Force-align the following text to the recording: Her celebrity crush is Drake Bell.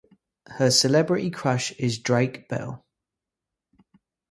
Her 0.47 0.71
celebrity 0.71 1.29
crush 1.29 1.73
is 1.73 1.99
Drake 1.99 2.47
Bell. 2.49 2.83